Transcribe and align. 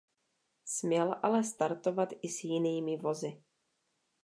Směl 0.65 1.15
ale 1.23 1.43
startovat 1.43 2.09
i 2.21 2.29
s 2.29 2.43
jinými 2.43 2.97
vozy. 2.97 3.43